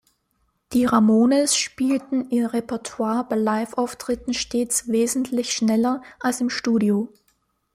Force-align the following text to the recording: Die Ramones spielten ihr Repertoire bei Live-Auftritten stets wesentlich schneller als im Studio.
Die 0.73 0.85
Ramones 0.85 1.55
spielten 1.55 2.31
ihr 2.31 2.53
Repertoire 2.53 3.23
bei 3.29 3.35
Live-Auftritten 3.35 4.33
stets 4.33 4.87
wesentlich 4.87 5.53
schneller 5.53 6.01
als 6.19 6.41
im 6.41 6.49
Studio. 6.49 7.13